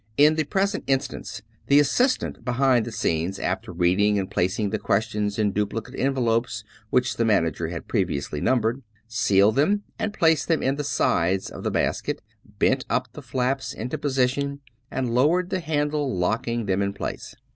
In 0.17 0.33
the 0.33 0.45
present 0.45 0.83
instance, 0.87 1.43
the 1.67 1.79
assistant 1.79 2.43
behind 2.43 2.85
the 2.87 2.91
scenes, 2.91 3.37
after 3.37 3.71
reading 3.71 4.17
and 4.17 4.31
placing 4.31 4.71
the 4.71 4.79
questions 4.79 5.37
in 5.37 5.51
duplicate 5.51 5.93
en 5.95 6.15
velopes 6.15 6.63
which 6.89 7.17
the 7.17 7.23
manager 7.23 7.67
had 7.67 7.87
previously 7.87 8.41
numbered, 8.41 8.81
sealed 9.07 9.57
them 9.57 9.83
and 9.99 10.11
placed 10.11 10.47
them 10.47 10.63
in 10.63 10.75
the 10.75 10.83
sides 10.83 11.51
of 11.51 11.61
the 11.61 11.69
basket, 11.69 12.23
bent 12.57 12.83
up 12.89 13.09
the 13.13 13.21
flaps 13.21 13.73
into 13.75 13.95
position, 13.95 14.61
and 14.89 15.13
lowered 15.13 15.51
the 15.51 15.59
handle 15.59 16.17
locking 16.17 16.65
them 16.65 16.81
in 16.81 16.93
place. 16.93 17.35